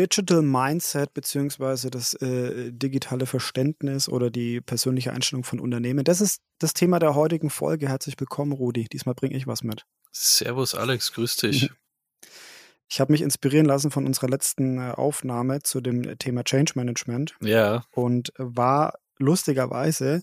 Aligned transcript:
Digital 0.00 0.40
Mindset 0.40 1.12
beziehungsweise 1.12 1.90
das 1.90 2.14
äh, 2.14 2.72
digitale 2.72 3.26
Verständnis 3.26 4.08
oder 4.08 4.30
die 4.30 4.62
persönliche 4.62 5.12
Einstellung 5.12 5.44
von 5.44 5.60
Unternehmen. 5.60 6.04
Das 6.04 6.22
ist 6.22 6.40
das 6.58 6.72
Thema 6.72 6.98
der 6.98 7.14
heutigen 7.14 7.50
Folge. 7.50 7.86
Herzlich 7.86 8.18
willkommen, 8.18 8.52
Rudi. 8.52 8.88
Diesmal 8.90 9.14
bringe 9.14 9.36
ich 9.36 9.46
was 9.46 9.62
mit. 9.62 9.84
Servus, 10.10 10.74
Alex. 10.74 11.12
Grüß 11.12 11.36
dich. 11.36 11.70
Ich 12.88 12.98
habe 12.98 13.12
mich 13.12 13.20
inspirieren 13.20 13.66
lassen 13.66 13.90
von 13.90 14.06
unserer 14.06 14.30
letzten 14.30 14.78
äh, 14.78 14.92
Aufnahme 14.92 15.62
zu 15.62 15.82
dem 15.82 16.18
Thema 16.18 16.44
Change 16.44 16.72
Management. 16.76 17.36
Ja. 17.42 17.84
Und 17.90 18.32
war 18.38 18.94
lustigerweise 19.18 20.22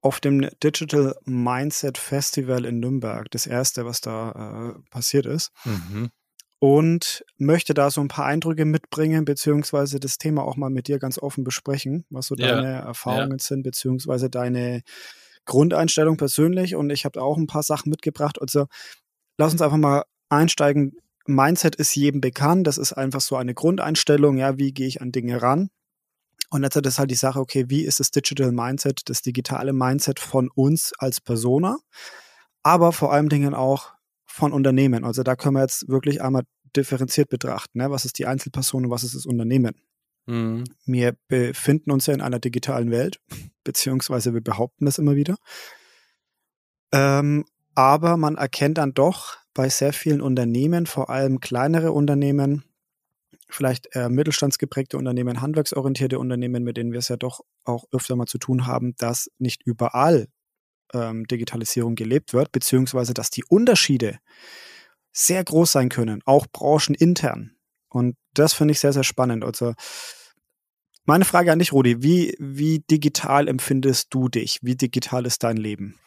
auf 0.00 0.20
dem 0.20 0.48
Digital 0.62 1.16
Mindset 1.24 1.98
Festival 1.98 2.66
in 2.66 2.78
Nürnberg, 2.78 3.28
das 3.32 3.48
erste, 3.48 3.84
was 3.84 4.00
da 4.00 4.76
äh, 4.76 4.90
passiert 4.90 5.26
ist. 5.26 5.50
Mhm 5.64 6.12
und 6.62 7.24
möchte 7.38 7.74
da 7.74 7.90
so 7.90 8.00
ein 8.00 8.06
paar 8.06 8.26
Eindrücke 8.26 8.64
mitbringen, 8.64 9.24
beziehungsweise 9.24 9.98
das 9.98 10.16
Thema 10.16 10.44
auch 10.44 10.54
mal 10.54 10.70
mit 10.70 10.86
dir 10.86 11.00
ganz 11.00 11.18
offen 11.18 11.42
besprechen, 11.42 12.04
was 12.08 12.28
so 12.28 12.36
ja, 12.36 12.54
deine 12.54 12.74
Erfahrungen 12.74 13.38
ja. 13.38 13.44
sind, 13.44 13.64
beziehungsweise 13.64 14.30
deine 14.30 14.82
Grundeinstellung 15.44 16.16
persönlich. 16.16 16.76
Und 16.76 16.90
ich 16.90 17.04
habe 17.04 17.20
auch 17.20 17.36
ein 17.36 17.48
paar 17.48 17.64
Sachen 17.64 17.90
mitgebracht. 17.90 18.40
Also 18.40 18.66
lass 19.38 19.50
uns 19.50 19.60
einfach 19.60 19.76
mal 19.76 20.04
einsteigen. 20.28 20.92
Mindset 21.26 21.74
ist 21.74 21.96
jedem 21.96 22.20
bekannt. 22.20 22.68
Das 22.68 22.78
ist 22.78 22.92
einfach 22.92 23.22
so 23.22 23.34
eine 23.34 23.54
Grundeinstellung. 23.54 24.36
Ja, 24.36 24.56
wie 24.56 24.70
gehe 24.70 24.86
ich 24.86 25.00
an 25.00 25.10
Dinge 25.10 25.42
ran? 25.42 25.68
Und 26.50 26.62
jetzt 26.62 26.76
ist 26.76 27.00
halt 27.00 27.10
die 27.10 27.16
Sache, 27.16 27.40
okay, 27.40 27.64
wie 27.70 27.82
ist 27.82 27.98
das 27.98 28.12
Digital 28.12 28.52
Mindset, 28.52 29.00
das 29.06 29.22
digitale 29.22 29.72
Mindset 29.72 30.20
von 30.20 30.48
uns 30.54 30.92
als 30.96 31.20
Persona? 31.20 31.78
Aber 32.62 32.92
vor 32.92 33.12
allen 33.12 33.30
Dingen 33.30 33.52
auch 33.52 33.94
von 34.32 34.52
Unternehmen. 34.52 35.04
Also 35.04 35.22
da 35.22 35.36
können 35.36 35.56
wir 35.56 35.62
jetzt 35.62 35.88
wirklich 35.88 36.22
einmal 36.22 36.44
differenziert 36.76 37.28
betrachten. 37.28 37.78
Ne? 37.78 37.90
Was 37.90 38.04
ist 38.04 38.18
die 38.18 38.26
Einzelperson 38.26 38.86
und 38.86 38.90
was 38.90 39.04
ist 39.04 39.14
das 39.14 39.26
Unternehmen? 39.26 39.74
Mhm. 40.26 40.64
Wir 40.86 41.16
befinden 41.28 41.90
uns 41.90 42.06
ja 42.06 42.14
in 42.14 42.20
einer 42.20 42.38
digitalen 42.38 42.90
Welt, 42.90 43.20
beziehungsweise 43.64 44.34
wir 44.34 44.40
behaupten 44.40 44.84
das 44.84 44.98
immer 44.98 45.16
wieder. 45.16 45.36
Ähm, 46.92 47.44
aber 47.74 48.16
man 48.16 48.36
erkennt 48.36 48.78
dann 48.78 48.94
doch 48.94 49.36
bei 49.54 49.68
sehr 49.68 49.92
vielen 49.92 50.20
Unternehmen, 50.20 50.86
vor 50.86 51.10
allem 51.10 51.40
kleinere 51.40 51.92
Unternehmen, 51.92 52.64
vielleicht 53.48 53.94
eher 53.94 54.08
mittelstandsgeprägte 54.08 54.96
Unternehmen, 54.96 55.40
handwerksorientierte 55.40 56.18
Unternehmen, 56.18 56.64
mit 56.64 56.76
denen 56.76 56.92
wir 56.92 56.98
es 56.98 57.08
ja 57.08 57.16
doch 57.16 57.40
auch 57.64 57.84
öfter 57.92 58.16
mal 58.16 58.26
zu 58.26 58.38
tun 58.38 58.66
haben, 58.66 58.94
dass 58.96 59.30
nicht 59.38 59.62
überall 59.64 60.28
ähm, 60.94 61.26
Digitalisierung 61.26 61.94
gelebt 61.94 62.32
wird, 62.32 62.52
beziehungsweise 62.52 63.14
dass 63.14 63.30
die 63.30 63.44
Unterschiede 63.44 64.18
sehr 65.12 65.44
groß 65.44 65.72
sein 65.72 65.88
können, 65.88 66.22
auch 66.24 66.46
branchenintern. 66.46 67.56
Und 67.88 68.16
das 68.34 68.54
finde 68.54 68.72
ich 68.72 68.80
sehr, 68.80 68.92
sehr 68.92 69.04
spannend. 69.04 69.44
Also 69.44 69.74
meine 71.04 71.24
Frage 71.24 71.52
an 71.52 71.58
dich, 71.58 71.72
Rudi, 71.72 72.02
wie, 72.02 72.34
wie 72.38 72.78
digital 72.78 73.48
empfindest 73.48 74.08
du 74.10 74.28
dich? 74.28 74.60
Wie 74.62 74.76
digital 74.76 75.26
ist 75.26 75.42
dein 75.42 75.56
Leben? 75.56 75.98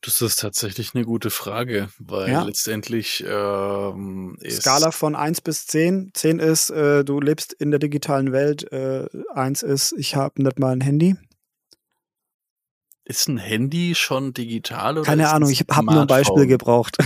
Das 0.00 0.20
ist 0.20 0.40
tatsächlich 0.40 0.94
eine 0.94 1.04
gute 1.04 1.30
Frage, 1.30 1.88
weil 1.98 2.30
ja. 2.30 2.42
letztendlich 2.42 3.24
ähm, 3.26 4.36
Skala 4.46 4.90
von 4.90 5.14
1 5.14 5.40
bis 5.40 5.66
10. 5.66 6.10
10 6.12 6.40
ist, 6.40 6.68
äh, 6.70 7.04
du 7.04 7.20
lebst 7.20 7.54
in 7.54 7.70
der 7.70 7.80
digitalen 7.80 8.32
Welt. 8.32 8.70
Äh, 8.70 9.06
1 9.32 9.62
ist, 9.62 9.94
ich 9.96 10.14
habe 10.16 10.42
nicht 10.42 10.58
mal 10.58 10.72
ein 10.72 10.82
Handy. 10.82 11.16
Ist 13.06 13.28
ein 13.28 13.36
Handy 13.36 13.94
schon 13.94 14.32
digital 14.32 14.96
oder 14.96 15.06
Keine 15.06 15.28
Ahnung, 15.28 15.50
ich 15.50 15.60
habe 15.70 15.92
nur 15.92 16.00
ein 16.00 16.06
Beispiel 16.06 16.46
gebraucht. 16.46 16.96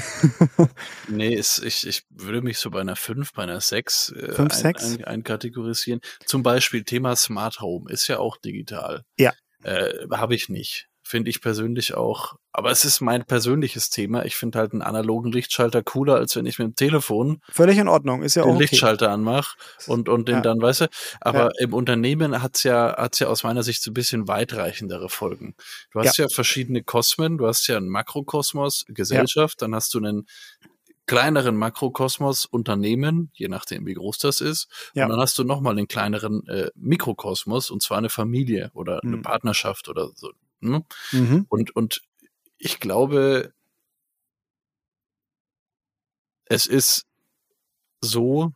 nee, 1.09 1.35
ist, 1.35 1.63
ich, 1.65 1.87
ich 1.89 2.05
würde 2.11 2.41
mich 2.41 2.59
so 2.59 2.71
bei 2.71 2.81
einer 2.81 2.95
5, 2.95 3.33
bei 3.33 3.43
einer 3.43 3.61
6, 3.61 4.13
äh, 4.13 4.33
5, 4.33 4.39
ein, 4.39 4.51
6? 4.51 4.85
Ein, 4.85 5.05
einkategorisieren. 5.05 6.01
Zum 6.25 6.45
Beispiel 6.45 6.85
Thema 6.85 7.17
Smart 7.17 7.61
Home 7.61 7.91
ist 7.91 8.07
ja 8.07 8.21
auch 8.21 8.37
digital. 8.37 9.05
Ja. 9.19 9.33
Äh, 9.65 10.07
habe 10.13 10.37
ich 10.37 10.49
nicht 10.49 10.89
finde 11.09 11.31
ich 11.31 11.41
persönlich 11.41 11.95
auch. 11.95 12.35
Aber 12.53 12.71
es 12.71 12.85
ist 12.85 13.01
mein 13.01 13.25
persönliches 13.25 13.89
Thema. 13.89 14.27
Ich 14.27 14.37
finde 14.37 14.59
halt 14.59 14.73
einen 14.73 14.83
analogen 14.83 15.33
Lichtschalter 15.33 15.83
cooler, 15.83 16.17
als 16.17 16.37
wenn 16.37 16.45
ich 16.45 16.59
mit 16.59 16.67
dem 16.69 16.75
Telefon 16.75 17.41
völlig 17.51 17.79
in 17.79 17.89
Ordnung, 17.89 18.23
ist 18.23 18.35
ja 18.35 18.43
den 18.43 18.51
auch 18.51 18.55
okay. 18.57 18.65
Lichtschalter 18.65 19.11
anmache 19.11 19.57
und 19.87 20.09
und 20.09 20.29
den 20.29 20.37
ja. 20.37 20.41
dann, 20.43 20.61
weißt 20.61 20.83
du. 20.83 20.87
Aber 21.21 21.45
ja. 21.45 21.51
im 21.61 21.73
Unternehmen 21.73 22.43
hat's 22.43 22.63
ja 22.63 22.95
hat's 22.99 23.21
ja 23.21 23.29
aus 23.29 23.43
meiner 23.43 23.63
Sicht 23.63 23.83
so 23.83 23.91
ein 23.91 23.95
bisschen 23.95 24.29
weitreichendere 24.29 25.09
Folgen. 25.09 25.55
Du 25.93 26.01
hast 26.01 26.19
ja, 26.19 26.25
ja 26.25 26.29
verschiedene 26.29 26.83
Kosmen. 26.83 27.39
Du 27.39 27.47
hast 27.47 27.67
ja 27.69 27.79
einen 27.79 27.89
Makrokosmos 27.89 28.85
Gesellschaft, 28.89 29.63
dann 29.63 29.75
hast 29.75 29.95
du 29.95 29.99
einen 29.99 30.27
kleineren 31.07 31.57
Makrokosmos 31.57 32.45
Unternehmen, 32.45 33.31
je 33.33 33.49
nachdem 33.49 33.87
wie 33.87 33.95
groß 33.95 34.19
das 34.19 34.41
ist. 34.43 34.69
Ja. 34.95 35.05
Und 35.05 35.11
dann 35.13 35.21
hast 35.21 35.39
du 35.39 35.45
nochmal 35.45 35.75
den 35.75 35.89
kleineren 35.89 36.47
äh, 36.49 36.71
Mikrokosmos 36.75 37.71
und 37.71 37.83
zwar 37.83 37.99
eine 37.99 38.11
Familie 38.11 38.71
oder 38.75 39.03
eine 39.03 39.17
mhm. 39.17 39.23
Partnerschaft 39.23 39.89
oder 39.89 40.11
so. 40.15 40.33
Ne? 40.61 40.85
Mhm. 41.13 41.47
Und, 41.49 41.75
und 41.75 42.03
ich 42.59 42.81
glaube, 42.81 43.53
es 46.47 46.67
ist 46.67 47.07
so, 48.01 48.53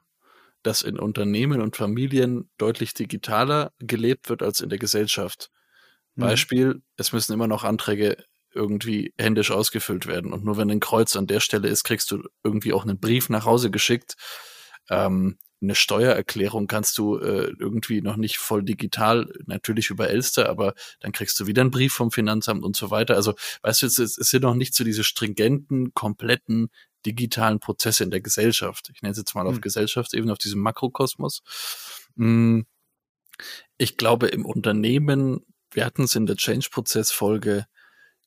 dass 0.63 0.83
in 0.83 0.99
Unternehmen 0.99 1.61
und 1.61 1.77
Familien 1.77 2.49
deutlich 2.57 2.95
digitaler 2.95 3.73
gelebt 3.79 4.29
wird 4.29 4.43
als 4.43 4.61
in 4.61 4.69
der 4.69 4.79
Gesellschaft. 4.79 5.51
Mhm. 6.15 6.21
Beispiel, 6.21 6.83
es 6.97 7.13
müssen 7.13 7.33
immer 7.33 7.49
noch 7.49 7.65
Anträge 7.65 8.25
irgendwie 8.55 9.15
händisch 9.19 9.51
ausgefüllt 9.51 10.07
werden. 10.07 10.33
Und 10.33 10.45
nur 10.45 10.57
wenn 10.57 10.71
ein 10.71 10.81
Kreuz 10.81 11.17
an 11.17 11.27
der 11.27 11.41
Stelle 11.41 11.69
ist, 11.69 11.85
kriegst 11.85 12.11
du 12.11 12.23
irgendwie 12.45 12.73
auch 12.73 12.85
einen 12.85 13.01
Brief 13.01 13.29
nach 13.29 13.47
Hause 13.47 13.71
geschickt. 13.71 14.15
Ähm, 14.91 15.39
eine 15.63 15.75
Steuererklärung 15.75 16.67
kannst 16.67 16.99
du 16.99 17.19
äh, 17.19 17.53
irgendwie 17.59 18.03
noch 18.03 18.17
nicht 18.17 18.39
voll 18.39 18.63
digital, 18.63 19.33
natürlich 19.47 19.91
über 19.91 20.11
Elster, 20.11 20.49
aber 20.49 20.75
dann 21.01 21.13
kriegst 21.13 21.39
du 21.39 21.47
wieder 21.47 21.63
einen 21.63 21.71
Brief 21.71 21.93
vom 21.93 22.11
Finanzamt 22.11 22.65
und 22.65 22.77
so 22.77 22.91
weiter. 22.91 23.15
Also, 23.15 23.35
weißt 23.63 23.83
du, 23.83 23.87
es, 23.87 23.99
es 23.99 24.15
sind 24.17 24.43
noch 24.43 24.55
nicht 24.55 24.75
so 24.75 24.85
diese 24.85 25.05
stringenten, 25.05 25.95
kompletten 25.95 26.69
digitalen 27.07 27.61
Prozesse 27.61 28.05
in 28.05 28.11
der 28.11 28.21
Gesellschaft. 28.21 28.91
Ich 28.93 29.03
nenne 29.03 29.13
es 29.13 29.19
jetzt 29.19 29.35
mal 29.35 29.47
auf 29.47 29.57
mhm. 29.57 29.61
Gesellschaftsebene, 29.61 30.33
auf 30.33 30.39
diesem 30.39 30.61
Makrokosmos. 30.61 31.43
Hm, 32.17 32.67
ich 33.79 33.97
glaube, 33.97 34.29
im 34.29 34.45
Unternehmen, 34.45 35.45
wir 35.71 35.85
hatten 35.85 36.05
es 36.05 36.15
in 36.15 36.27
der 36.27 36.37
Change-Prozess-Folge, 36.37 37.67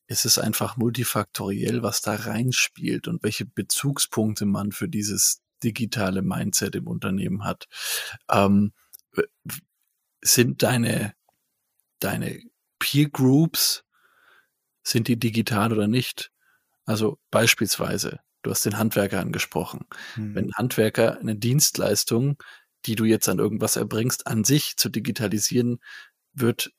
ist 0.08 0.26
es 0.26 0.38
einfach 0.38 0.78
multifaktoriell, 0.78 1.82
was 1.82 2.02
da 2.02 2.16
reinspielt 2.16 3.08
und 3.08 3.24
welche 3.24 3.46
Bezugspunkte 3.46 4.46
man 4.46 4.72
für 4.72 4.88
dieses 4.88 5.42
digitale 5.64 6.22
Mindset 6.22 6.76
im 6.76 6.88
Unternehmen 6.88 7.44
hat. 7.44 7.68
Ähm, 8.30 8.74
sind 10.22 10.64
deine, 10.64 11.14
deine 12.00 12.42
Peer 12.80 13.10
Groups, 13.10 13.84
sind 14.84 15.08
die 15.08 15.18
digital 15.18 15.72
oder 15.72 15.88
nicht? 15.88 16.32
Also 16.86 17.20
beispielsweise, 17.32 18.20
du 18.44 18.52
hast 18.52 18.66
den 18.66 18.78
Handwerker 18.78 19.20
angesprochen. 19.20 19.86
Hm. 20.14 20.36
Wenn 20.36 20.46
ein 20.46 20.56
Handwerker 20.56 21.20
eine 21.20 21.36
Dienstleistung, 21.36 22.38
die 22.86 22.96
du 22.96 23.06
jetzt 23.06 23.28
an 23.28 23.40
irgendwas 23.40 23.76
erbringst, 23.76 24.28
an 24.28 24.44
sich 24.44 24.78
zu 24.78 24.90
digitalisieren, 24.90 25.80
wird 26.34 26.72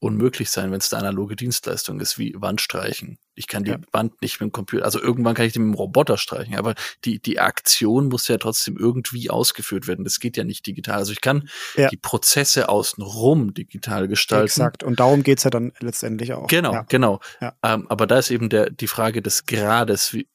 unmöglich 0.00 0.50
sein, 0.50 0.70
wenn 0.70 0.78
es 0.78 0.92
eine 0.92 1.08
analoge 1.08 1.34
Dienstleistung 1.34 2.00
ist, 2.00 2.18
wie 2.18 2.34
Wand 2.36 2.60
streichen. 2.60 3.18
Ich 3.34 3.48
kann 3.48 3.64
die 3.64 3.72
ja. 3.72 3.78
Wand 3.92 4.20
nicht 4.22 4.40
mit 4.40 4.48
dem 4.48 4.52
Computer, 4.52 4.84
also 4.84 5.00
irgendwann 5.00 5.34
kann 5.34 5.46
ich 5.46 5.52
die 5.52 5.58
mit 5.58 5.74
dem 5.74 5.78
Roboter 5.78 6.18
streichen, 6.18 6.56
aber 6.56 6.74
die, 7.04 7.20
die 7.20 7.40
Aktion 7.40 8.08
muss 8.08 8.28
ja 8.28 8.38
trotzdem 8.38 8.76
irgendwie 8.76 9.30
ausgeführt 9.30 9.88
werden. 9.88 10.04
Das 10.04 10.20
geht 10.20 10.36
ja 10.36 10.44
nicht 10.44 10.66
digital. 10.66 10.98
Also 10.98 11.12
ich 11.12 11.20
kann 11.20 11.48
ja. 11.76 11.88
die 11.88 11.96
Prozesse 11.96 12.68
außenrum 12.68 13.54
digital 13.54 14.06
gestalten. 14.06 14.46
Exakt. 14.46 14.82
Und 14.84 15.00
darum 15.00 15.22
geht's 15.22 15.44
ja 15.44 15.50
dann 15.50 15.72
letztendlich 15.80 16.32
auch. 16.32 16.46
Genau, 16.46 16.72
ja. 16.72 16.82
genau. 16.88 17.20
Ähm, 17.62 17.86
aber 17.88 18.06
da 18.06 18.18
ist 18.18 18.30
eben 18.30 18.48
der, 18.48 18.70
die 18.70 18.88
Frage 18.88 19.20
des 19.20 19.46
Grades, 19.46 20.12
wie, 20.12 20.28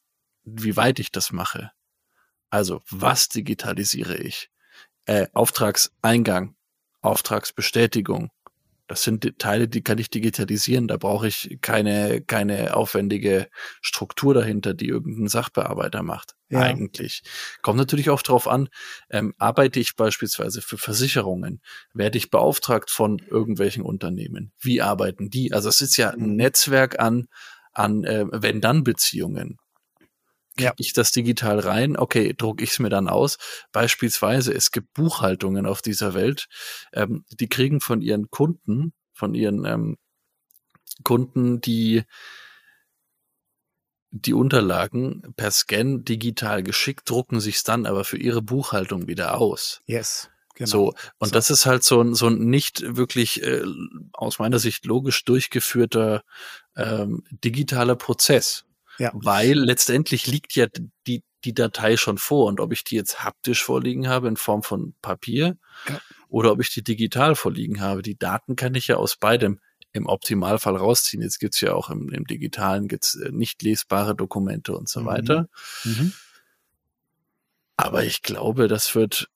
wie 0.44 0.76
weit 0.76 0.98
ich 0.98 1.10
das 1.10 1.32
mache. 1.32 1.70
Also, 2.50 2.82
was 2.90 3.28
digitalisiere 3.28 4.16
ich? 4.16 4.50
Äh, 5.06 5.26
Auftragseingang, 5.32 6.54
Auftragsbestätigung, 7.00 8.30
das 8.86 9.02
sind 9.02 9.38
Teile, 9.38 9.66
die 9.66 9.82
kann 9.82 9.98
ich 9.98 10.10
digitalisieren. 10.10 10.88
Da 10.88 10.96
brauche 10.96 11.26
ich 11.26 11.58
keine, 11.62 12.20
keine 12.20 12.76
aufwendige 12.76 13.48
Struktur 13.80 14.34
dahinter, 14.34 14.74
die 14.74 14.88
irgendein 14.88 15.28
Sachbearbeiter 15.28 16.02
macht. 16.02 16.34
Ja. 16.50 16.60
Eigentlich. 16.60 17.22
Kommt 17.62 17.78
natürlich 17.78 18.10
auch 18.10 18.22
darauf 18.22 18.46
an, 18.46 18.68
ähm, 19.10 19.34
arbeite 19.38 19.80
ich 19.80 19.96
beispielsweise 19.96 20.60
für 20.60 20.76
Versicherungen, 20.76 21.62
werde 21.94 22.18
ich 22.18 22.30
beauftragt 22.30 22.90
von 22.90 23.18
irgendwelchen 23.18 23.82
Unternehmen. 23.82 24.52
Wie 24.60 24.82
arbeiten 24.82 25.30
die? 25.30 25.52
Also 25.52 25.70
es 25.70 25.80
ist 25.80 25.96
ja 25.96 26.10
ein 26.10 26.30
mhm. 26.30 26.36
Netzwerk 26.36 27.00
an, 27.00 27.26
an 27.72 28.04
äh, 28.04 28.26
Wenn-Dann-Beziehungen 28.30 29.58
kriege 30.54 30.64
ja. 30.64 30.74
ich 30.78 30.92
das 30.92 31.10
digital 31.10 31.58
rein? 31.58 31.96
Okay, 31.96 32.34
drucke 32.36 32.62
ich 32.64 32.70
es 32.70 32.78
mir 32.78 32.90
dann 32.90 33.08
aus. 33.08 33.38
Beispielsweise, 33.72 34.52
es 34.52 34.70
gibt 34.70 34.92
Buchhaltungen 34.94 35.66
auf 35.66 35.82
dieser 35.82 36.14
Welt, 36.14 36.46
ähm, 36.92 37.24
die 37.30 37.48
kriegen 37.48 37.80
von 37.80 38.00
ihren 38.00 38.30
Kunden, 38.30 38.92
von 39.12 39.34
ihren 39.34 39.64
ähm, 39.64 39.96
Kunden 41.02 41.60
die 41.60 42.04
die 44.16 44.32
Unterlagen 44.32 45.34
per 45.36 45.50
Scan 45.50 46.04
digital 46.04 46.62
geschickt, 46.62 47.10
drucken 47.10 47.40
sich's 47.40 47.64
dann 47.64 47.84
aber 47.84 48.04
für 48.04 48.16
ihre 48.16 48.42
Buchhaltung 48.42 49.08
wieder 49.08 49.40
aus. 49.40 49.80
Yes. 49.86 50.30
Genau. 50.54 50.70
So, 50.70 50.94
und 51.18 51.28
so. 51.28 51.32
das 51.32 51.50
ist 51.50 51.66
halt 51.66 51.82
so 51.82 52.00
ein, 52.00 52.14
so 52.14 52.28
ein 52.28 52.38
nicht 52.38 52.96
wirklich 52.96 53.42
äh, 53.42 53.64
aus 54.12 54.38
meiner 54.38 54.60
Sicht 54.60 54.86
logisch 54.86 55.24
durchgeführter 55.24 56.22
ähm, 56.76 57.24
digitaler 57.30 57.96
Prozess. 57.96 58.64
Ja. 58.98 59.10
Weil 59.14 59.58
letztendlich 59.58 60.26
liegt 60.26 60.54
ja 60.54 60.66
die, 61.06 61.22
die 61.44 61.54
Datei 61.54 61.96
schon 61.96 62.18
vor 62.18 62.46
und 62.46 62.60
ob 62.60 62.72
ich 62.72 62.84
die 62.84 62.96
jetzt 62.96 63.22
haptisch 63.24 63.62
vorliegen 63.62 64.08
habe 64.08 64.28
in 64.28 64.36
Form 64.36 64.62
von 64.62 64.94
Papier 65.02 65.56
ja. 65.88 66.00
oder 66.28 66.52
ob 66.52 66.60
ich 66.60 66.70
die 66.70 66.82
digital 66.82 67.34
vorliegen 67.34 67.80
habe, 67.80 68.02
die 68.02 68.18
Daten 68.18 68.56
kann 68.56 68.74
ich 68.74 68.86
ja 68.86 68.96
aus 68.96 69.16
beidem 69.16 69.60
im 69.92 70.06
Optimalfall 70.06 70.76
rausziehen. 70.76 71.22
Jetzt 71.22 71.38
gibt's 71.38 71.60
ja 71.60 71.72
auch 71.72 71.88
im, 71.88 72.10
im 72.10 72.24
Digitalen 72.24 72.88
gibt's 72.88 73.14
äh, 73.14 73.30
nicht 73.30 73.62
lesbare 73.62 74.14
Dokumente 74.14 74.76
und 74.76 74.88
so 74.88 75.00
mhm. 75.00 75.06
weiter. 75.06 75.48
Mhm. 75.84 76.12
Aber 77.76 78.04
ich 78.04 78.22
glaube, 78.22 78.68
das 78.68 78.94
wird, 78.94 79.28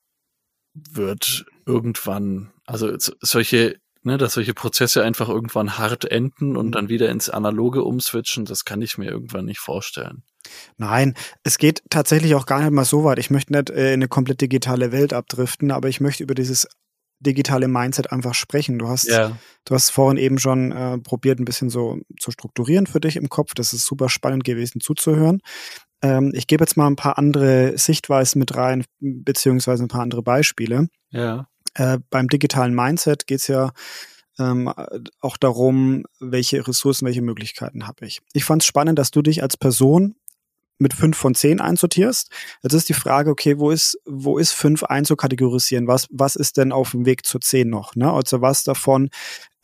wird 0.74 1.46
irgendwann, 1.66 2.52
also 2.64 2.92
solche, 3.20 3.80
ne, 4.02 4.18
dass 4.18 4.34
solche 4.34 4.54
Prozesse 4.54 5.02
einfach 5.04 5.28
irgendwann 5.28 5.78
hart 5.78 6.04
enden 6.04 6.56
und 6.56 6.66
mhm. 6.66 6.72
dann 6.72 6.88
wieder 6.88 7.08
ins 7.08 7.28
Analoge 7.28 7.82
umswitchen, 7.82 8.44
das 8.44 8.64
kann 8.64 8.82
ich 8.82 8.98
mir 8.98 9.10
irgendwann 9.10 9.44
nicht 9.44 9.60
vorstellen. 9.60 10.22
Nein, 10.76 11.14
es 11.42 11.58
geht 11.58 11.82
tatsächlich 11.90 12.34
auch 12.34 12.46
gar 12.46 12.60
nicht 12.60 12.70
mal 12.70 12.84
so 12.84 13.04
weit. 13.04 13.18
Ich 13.18 13.30
möchte 13.30 13.52
nicht 13.52 13.70
äh, 13.70 13.88
in 13.88 14.00
eine 14.00 14.08
komplett 14.08 14.40
digitale 14.40 14.92
Welt 14.92 15.12
abdriften, 15.12 15.70
aber 15.70 15.88
ich 15.88 16.00
möchte 16.00 16.22
über 16.22 16.34
dieses 16.34 16.68
digitale 17.20 17.68
Mindset 17.68 18.12
einfach 18.12 18.34
sprechen. 18.34 18.78
Du 18.78 18.88
hast, 18.88 19.08
ja. 19.08 19.36
du 19.64 19.74
hast 19.74 19.90
vorhin 19.90 20.18
eben 20.18 20.38
schon 20.38 20.72
äh, 20.72 20.98
probiert, 20.98 21.40
ein 21.40 21.44
bisschen 21.44 21.68
so 21.68 21.98
zu 22.18 22.30
strukturieren 22.30 22.86
für 22.86 23.00
dich 23.00 23.16
im 23.16 23.28
Kopf. 23.28 23.54
Das 23.54 23.72
ist 23.72 23.84
super 23.84 24.08
spannend 24.08 24.44
gewesen 24.44 24.80
zuzuhören. 24.80 25.40
Ähm, 26.00 26.30
ich 26.34 26.46
gebe 26.46 26.62
jetzt 26.62 26.76
mal 26.76 26.86
ein 26.86 26.96
paar 26.96 27.18
andere 27.18 27.76
Sichtweisen 27.76 28.38
mit 28.38 28.56
rein, 28.56 28.84
beziehungsweise 29.00 29.84
ein 29.84 29.88
paar 29.88 30.02
andere 30.02 30.22
Beispiele. 30.22 30.88
Ja. 31.10 31.48
Äh, 31.78 31.98
beim 32.10 32.28
digitalen 32.28 32.74
Mindset 32.74 33.26
geht 33.26 33.38
es 33.38 33.46
ja 33.46 33.72
ähm, 34.38 34.72
auch 35.20 35.36
darum, 35.36 36.04
welche 36.20 36.66
Ressourcen, 36.66 37.06
welche 37.06 37.22
Möglichkeiten 37.22 37.86
habe 37.86 38.06
ich. 38.06 38.20
Ich 38.32 38.44
fand 38.44 38.62
es 38.62 38.66
spannend, 38.66 38.98
dass 38.98 39.10
du 39.10 39.22
dich 39.22 39.42
als 39.42 39.56
Person 39.56 40.16
mit 40.80 40.94
fünf 40.94 41.16
von 41.16 41.34
zehn 41.34 41.60
einsortierst. 41.60 42.30
Jetzt 42.62 42.72
ist 42.72 42.88
die 42.88 42.94
Frage, 42.94 43.30
okay, 43.30 43.58
wo 43.58 43.70
ist, 43.70 43.98
wo 44.04 44.38
ist 44.38 44.52
fünf 44.52 44.84
einzukategorisieren? 44.84 45.88
Was, 45.88 46.06
was 46.10 46.36
ist 46.36 46.56
denn 46.56 46.70
auf 46.70 46.92
dem 46.92 47.04
Weg 47.04 47.26
zu 47.26 47.40
zehn 47.40 47.68
noch? 47.68 47.96
Ne? 47.96 48.12
Also 48.12 48.40
was 48.40 48.62
davon 48.62 49.10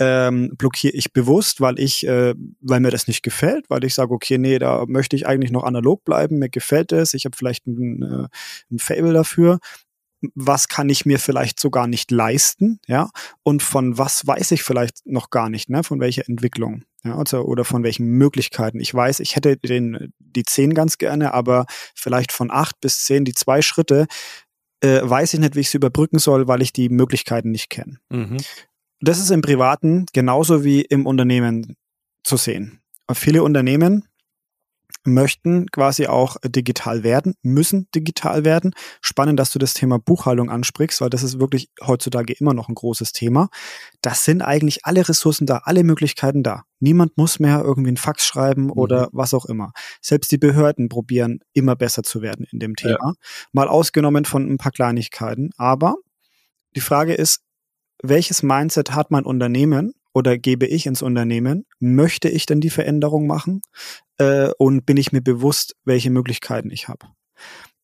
ähm, 0.00 0.54
blockiere 0.56 0.92
ich 0.92 1.12
bewusst, 1.12 1.60
weil 1.60 1.78
ich, 1.78 2.04
äh, 2.04 2.34
weil 2.60 2.80
mir 2.80 2.90
das 2.90 3.06
nicht 3.06 3.22
gefällt, 3.22 3.70
weil 3.70 3.84
ich 3.84 3.94
sage, 3.94 4.12
okay, 4.12 4.38
nee, 4.38 4.58
da 4.58 4.84
möchte 4.88 5.14
ich 5.14 5.26
eigentlich 5.26 5.52
noch 5.52 5.62
analog 5.62 6.04
bleiben, 6.04 6.40
mir 6.40 6.50
gefällt 6.50 6.90
es, 6.90 7.14
ich 7.14 7.26
habe 7.26 7.36
vielleicht 7.36 7.66
ein, 7.68 8.02
äh, 8.02 8.28
ein 8.72 8.78
Fable 8.80 9.12
dafür 9.12 9.60
was 10.34 10.68
kann 10.68 10.88
ich 10.88 11.06
mir 11.06 11.18
vielleicht 11.18 11.60
sogar 11.60 11.86
nicht 11.86 12.10
leisten, 12.10 12.80
ja, 12.86 13.10
und 13.42 13.62
von 13.62 13.98
was 13.98 14.26
weiß 14.26 14.50
ich 14.52 14.62
vielleicht 14.62 15.06
noch 15.06 15.30
gar 15.30 15.48
nicht, 15.48 15.68
ne, 15.68 15.84
von 15.84 16.00
welcher 16.00 16.28
Entwicklung, 16.28 16.84
ja, 17.04 17.16
also, 17.16 17.42
oder 17.42 17.64
von 17.64 17.82
welchen 17.82 18.06
Möglichkeiten. 18.06 18.80
Ich 18.80 18.92
weiß, 18.94 19.20
ich 19.20 19.36
hätte 19.36 19.56
den, 19.56 20.12
die 20.18 20.44
zehn 20.44 20.74
ganz 20.74 20.98
gerne, 20.98 21.34
aber 21.34 21.66
vielleicht 21.94 22.32
von 22.32 22.50
acht 22.50 22.80
bis 22.80 23.04
zehn, 23.04 23.24
die 23.24 23.34
zwei 23.34 23.62
Schritte, 23.62 24.06
äh, 24.80 25.00
weiß 25.02 25.34
ich 25.34 25.40
nicht, 25.40 25.54
wie 25.56 25.60
ich 25.60 25.70
sie 25.70 25.78
überbrücken 25.78 26.18
soll, 26.18 26.48
weil 26.48 26.62
ich 26.62 26.72
die 26.72 26.88
Möglichkeiten 26.88 27.50
nicht 27.50 27.70
kenne. 27.70 27.98
Mhm. 28.10 28.36
Das 29.00 29.18
ist 29.18 29.30
im 29.30 29.42
Privaten 29.42 30.06
genauso 30.12 30.64
wie 30.64 30.82
im 30.82 31.06
Unternehmen 31.06 31.76
zu 32.22 32.36
sehen. 32.36 32.80
viele 33.12 33.42
Unternehmen 33.42 34.08
möchten 35.04 35.66
quasi 35.70 36.06
auch 36.06 36.36
digital 36.44 37.04
werden, 37.04 37.34
müssen 37.42 37.88
digital 37.94 38.44
werden. 38.44 38.72
Spannend, 39.00 39.38
dass 39.38 39.50
du 39.50 39.58
das 39.58 39.74
Thema 39.74 39.98
Buchhaltung 39.98 40.50
ansprichst, 40.50 41.00
weil 41.00 41.10
das 41.10 41.22
ist 41.22 41.38
wirklich 41.38 41.68
heutzutage 41.86 42.32
immer 42.32 42.54
noch 42.54 42.68
ein 42.68 42.74
großes 42.74 43.12
Thema. 43.12 43.48
Das 44.00 44.24
sind 44.24 44.42
eigentlich 44.42 44.84
alle 44.84 45.08
Ressourcen 45.08 45.46
da, 45.46 45.62
alle 45.64 45.84
Möglichkeiten 45.84 46.42
da. 46.42 46.64
Niemand 46.80 47.16
muss 47.16 47.38
mehr 47.38 47.62
irgendwie 47.62 47.88
einen 47.88 47.96
Fax 47.96 48.26
schreiben 48.26 48.64
mhm. 48.64 48.72
oder 48.72 49.08
was 49.12 49.34
auch 49.34 49.44
immer. 49.44 49.72
Selbst 50.00 50.32
die 50.32 50.38
Behörden 50.38 50.88
probieren 50.88 51.40
immer 51.52 51.76
besser 51.76 52.02
zu 52.02 52.22
werden 52.22 52.46
in 52.50 52.58
dem 52.58 52.74
Thema. 52.76 52.98
Ja. 53.00 53.12
Mal 53.52 53.68
ausgenommen 53.68 54.24
von 54.24 54.50
ein 54.50 54.58
paar 54.58 54.72
Kleinigkeiten. 54.72 55.50
Aber 55.56 55.96
die 56.74 56.80
Frage 56.80 57.14
ist, 57.14 57.40
welches 58.02 58.42
Mindset 58.42 58.92
hat 58.92 59.10
mein 59.10 59.24
Unternehmen 59.24 59.94
oder 60.14 60.38
gebe 60.38 60.66
ich 60.66 60.86
ins 60.86 61.02
Unternehmen? 61.02 61.66
Möchte 61.80 62.28
ich 62.28 62.46
denn 62.46 62.60
die 62.60 62.70
Veränderung 62.70 63.26
machen? 63.26 63.60
Äh, 64.16 64.50
und 64.56 64.86
bin 64.86 64.96
ich 64.96 65.12
mir 65.12 65.20
bewusst, 65.20 65.74
welche 65.84 66.10
Möglichkeiten 66.10 66.70
ich 66.70 66.88
habe? 66.88 67.08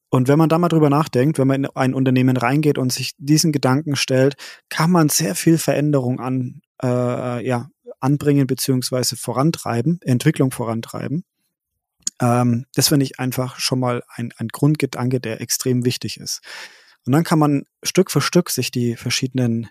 Und 0.08 0.28
wenn 0.28 0.38
man 0.38 0.48
da 0.48 0.58
mal 0.58 0.68
drüber 0.68 0.90
nachdenkt, 0.90 1.38
wenn 1.38 1.48
man 1.48 1.64
in 1.64 1.70
ein 1.74 1.94
Unternehmen 1.94 2.36
reingeht 2.36 2.78
und 2.78 2.92
sich 2.92 3.12
diesen 3.18 3.52
Gedanken 3.52 3.96
stellt, 3.96 4.36
kann 4.68 4.90
man 4.90 5.08
sehr 5.08 5.34
viel 5.34 5.58
Veränderung 5.58 6.20
an, 6.20 6.62
äh, 6.82 7.46
ja, 7.46 7.68
anbringen 7.98 8.46
beziehungsweise 8.46 9.16
vorantreiben, 9.16 10.00
Entwicklung 10.02 10.52
vorantreiben. 10.52 11.24
Ähm, 12.20 12.66
das 12.74 12.88
finde 12.88 13.04
ich 13.04 13.18
einfach 13.18 13.58
schon 13.58 13.80
mal 13.80 14.02
ein, 14.14 14.32
ein 14.36 14.48
Grundgedanke, 14.48 15.20
der 15.20 15.40
extrem 15.40 15.84
wichtig 15.84 16.18
ist. 16.18 16.40
Und 17.06 17.12
dann 17.12 17.24
kann 17.24 17.38
man 17.38 17.64
Stück 17.82 18.10
für 18.10 18.20
Stück 18.20 18.50
sich 18.50 18.70
die 18.70 18.96
verschiedenen 18.96 19.68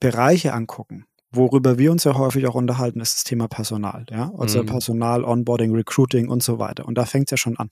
Bereiche 0.00 0.52
angucken 0.52 1.06
worüber 1.36 1.78
wir 1.78 1.90
uns 1.92 2.04
ja 2.04 2.14
häufig 2.14 2.46
auch 2.46 2.54
unterhalten, 2.54 3.00
ist 3.00 3.16
das 3.16 3.24
Thema 3.24 3.48
Personal. 3.48 4.06
Ja? 4.10 4.32
Also 4.38 4.62
mhm. 4.62 4.66
Personal, 4.66 5.24
Onboarding, 5.24 5.74
Recruiting 5.74 6.28
und 6.28 6.42
so 6.42 6.58
weiter. 6.58 6.86
Und 6.86 6.96
da 6.96 7.04
fängt 7.04 7.28
es 7.28 7.30
ja 7.32 7.36
schon 7.36 7.56
an. 7.56 7.70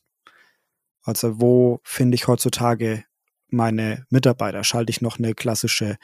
Also 1.03 1.41
wo 1.41 1.81
finde 1.83 2.15
ich 2.15 2.29
heutzutage 2.29 3.05
meine 3.49 4.07
Mitarbeiter? 4.11 4.65
Schalte 4.65 4.91
ich 4.91 5.01
noch 5.01 5.19
eine 5.19 5.35
klassische 5.35 5.97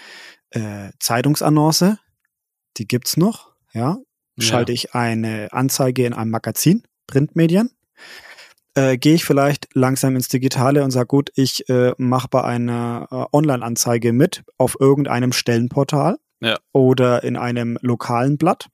äh, 0.50 0.90
Zeitungsannonce? 0.98 1.98
Die 2.76 2.86
gibt's 2.86 3.16
noch. 3.16 3.52
Ja? 3.72 3.98
Schalte 4.38 4.72
ja. 4.72 4.74
ich 4.74 4.94
eine 4.94 5.48
Anzeige 5.52 6.04
in 6.06 6.12
einem 6.12 6.30
Magazin, 6.30 6.82
Printmedien? 7.06 7.70
Äh, 8.74 8.98
Gehe 8.98 9.14
ich 9.14 9.24
vielleicht 9.24 9.68
langsam 9.74 10.14
ins 10.14 10.28
Digitale 10.28 10.84
und 10.84 10.90
sage, 10.90 11.06
gut, 11.06 11.30
ich 11.34 11.68
äh, 11.68 11.92
mache 11.96 12.28
bei 12.28 12.44
einer 12.44 13.08
äh, 13.10 13.36
Online-Anzeige 13.36 14.12
mit 14.12 14.44
auf 14.56 14.76
irgendeinem 14.78 15.32
Stellenportal 15.32 16.18
ja. 16.40 16.58
oder 16.72 17.22
in 17.24 17.36
einem 17.36 17.78
lokalen 17.82 18.38
Blatt. 18.38 18.68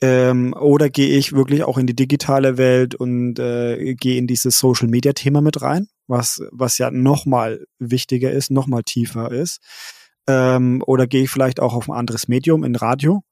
Ähm, 0.00 0.52
oder 0.58 0.90
gehe 0.90 1.16
ich 1.16 1.32
wirklich 1.32 1.62
auch 1.62 1.78
in 1.78 1.86
die 1.86 1.94
digitale 1.94 2.58
Welt 2.58 2.96
und 2.96 3.38
äh, 3.38 3.94
gehe 3.94 4.18
in 4.18 4.26
dieses 4.26 4.58
Social 4.58 4.88
Media 4.88 5.12
Thema 5.12 5.40
mit 5.40 5.62
rein, 5.62 5.86
was, 6.08 6.42
was 6.50 6.78
ja 6.78 6.90
nochmal 6.90 7.66
wichtiger 7.78 8.32
ist, 8.32 8.50
nochmal 8.50 8.82
tiefer 8.82 9.30
ist. 9.30 9.60
Ähm, 10.26 10.82
oder 10.86 11.06
gehe 11.06 11.22
ich 11.22 11.30
vielleicht 11.30 11.60
auch 11.60 11.74
auf 11.74 11.88
ein 11.88 11.96
anderes 11.96 12.26
Medium, 12.26 12.64
in 12.64 12.74
Radio. 12.74 13.22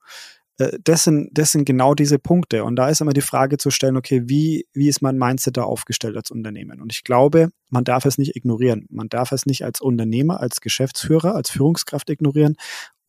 Äh, 0.59 0.79
das, 0.85 1.05
sind, 1.05 1.31
das 1.33 1.53
sind 1.53 1.65
genau 1.65 1.95
diese 1.95 2.19
Punkte. 2.19 2.65
Und 2.65 2.77
da 2.77 2.89
ist 2.89 3.01
immer 3.01 3.13
die 3.13 3.21
Frage 3.21 3.59
zu 3.59 3.71
stellen, 3.71 3.97
okay, 3.97 4.23
wie, 4.27 4.67
wie 4.73 4.89
ist 4.89 5.03
mein 5.03 5.19
Mindset 5.19 5.57
da 5.57 5.65
aufgestellt 5.65 6.17
als 6.17 6.31
Unternehmen? 6.31 6.81
Und 6.81 6.93
ich 6.93 7.03
glaube, 7.03 7.49
man 7.69 7.85
darf 7.85 8.05
es 8.05 8.19
nicht 8.19 8.37
ignorieren. 8.37 8.87
Man 8.91 9.09
darf 9.09 9.33
es 9.33 9.47
nicht 9.47 9.65
als 9.65 9.81
Unternehmer, 9.81 10.41
als 10.41 10.61
Geschäftsführer, 10.61 11.35
als 11.35 11.51
Führungskraft 11.51 12.11
ignorieren. 12.11 12.57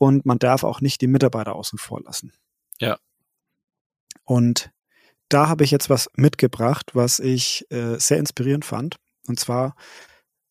Und 0.02 0.26
man 0.26 0.40
darf 0.40 0.64
auch 0.64 0.82
nicht 0.82 1.02
die 1.02 1.08
Mitarbeiter 1.08 1.54
außen 1.54 1.78
vor 1.78 2.02
lassen. 2.02 2.34
Ja. 2.80 2.98
Und 4.24 4.72
da 5.30 5.48
habe 5.48 5.64
ich 5.64 5.70
jetzt 5.70 5.92
was 5.92 6.10
mitgebracht, 6.16 6.96
was 6.96 7.20
ich 7.20 7.68
äh, 7.70 8.00
sehr 8.00 8.18
inspirierend 8.18 8.66
fand. 8.66 8.96
Und 9.28 9.40
zwar 9.40 9.76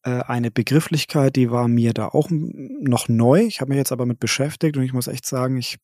äh, 0.04 0.22
eine 0.22 0.52
Begrifflichkeit, 0.52 1.34
die 1.34 1.50
war 1.50 1.66
mir 1.66 1.92
da 1.94 2.06
auch 2.06 2.28
noch 2.30 3.08
neu. 3.08 3.40
Ich 3.40 3.60
habe 3.60 3.70
mich 3.70 3.78
jetzt 3.78 3.90
aber 3.90 4.06
mit 4.06 4.20
beschäftigt 4.20 4.76
und 4.76 4.84
ich 4.84 4.92
muss 4.92 5.08
echt 5.08 5.26
sagen, 5.26 5.56
ich 5.56 5.78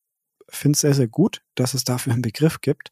finde 0.49 0.77
es 0.77 0.83
sehr, 0.83 0.95
sehr 0.95 1.09
gut, 1.09 1.43
dass 1.57 1.75
es 1.75 1.83
dafür 1.83 2.13
einen 2.13 2.23
Begriff 2.23 2.61
gibt. 2.61 2.91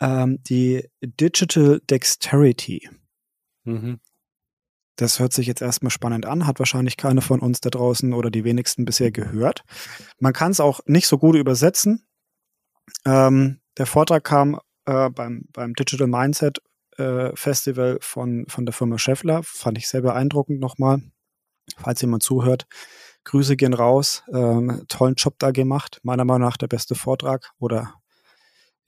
Ähm, 0.00 0.42
die 0.42 0.86
Digital 1.00 1.80
Dexterity. 1.88 2.90
Mhm. 3.64 4.00
Das 4.98 5.20
hört 5.20 5.32
sich 5.32 5.46
jetzt 5.46 5.62
erstmal 5.62 5.92
spannend 5.92 6.26
an, 6.26 6.44
hat 6.44 6.58
wahrscheinlich 6.58 6.96
keiner 6.96 7.22
von 7.22 7.38
uns 7.38 7.60
da 7.60 7.70
draußen 7.70 8.12
oder 8.12 8.30
die 8.30 8.42
wenigsten 8.42 8.84
bisher 8.84 9.12
gehört. 9.12 9.62
Man 10.18 10.32
kann 10.32 10.50
es 10.50 10.58
auch 10.58 10.80
nicht 10.86 11.06
so 11.06 11.18
gut 11.18 11.36
übersetzen. 11.36 12.04
Ähm, 13.04 13.60
der 13.76 13.86
Vortrag 13.86 14.24
kam 14.24 14.60
äh, 14.86 15.08
beim, 15.08 15.44
beim 15.52 15.74
Digital 15.74 16.08
Mindset 16.08 16.58
äh, 16.96 17.30
Festival 17.36 17.98
von, 18.00 18.46
von 18.48 18.66
der 18.66 18.72
Firma 18.72 18.98
Scheffler. 18.98 19.42
Fand 19.44 19.78
ich 19.78 19.86
sehr 19.86 20.02
beeindruckend 20.02 20.58
nochmal. 20.58 21.00
Falls 21.76 22.00
jemand 22.00 22.24
zuhört, 22.24 22.66
Grüße 23.22 23.54
gehen 23.54 23.74
raus. 23.74 24.24
Ähm, 24.32 24.84
tollen 24.88 25.14
Job 25.14 25.36
da 25.38 25.52
gemacht. 25.52 26.00
Meiner 26.02 26.24
Meinung 26.24 26.48
nach 26.48 26.56
der 26.56 26.66
beste 26.66 26.96
Vortrag. 26.96 27.52
Oder 27.60 27.94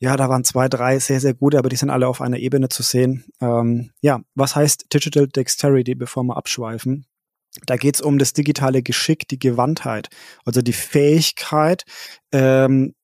ja, 0.00 0.16
da 0.16 0.30
waren 0.30 0.44
zwei, 0.44 0.68
drei 0.68 0.98
sehr, 0.98 1.20
sehr 1.20 1.34
gute, 1.34 1.58
aber 1.58 1.68
die 1.68 1.76
sind 1.76 1.90
alle 1.90 2.08
auf 2.08 2.22
einer 2.22 2.38
Ebene 2.38 2.70
zu 2.70 2.82
sehen. 2.82 3.26
Ähm, 3.40 3.90
ja, 4.00 4.22
was 4.34 4.56
heißt 4.56 4.86
Digital 4.92 5.28
Dexterity, 5.28 5.94
bevor 5.94 6.24
wir 6.24 6.38
abschweifen? 6.38 7.06
Da 7.66 7.76
geht 7.76 7.96
es 7.96 8.00
um 8.00 8.18
das 8.18 8.32
digitale 8.32 8.82
Geschick, 8.82 9.28
die 9.28 9.38
Gewandtheit, 9.38 10.08
also 10.46 10.62
die 10.62 10.72
Fähigkeit, 10.72 11.84
ähm, 12.32 12.94